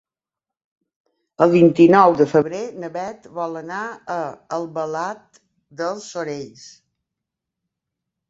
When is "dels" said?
5.83-6.07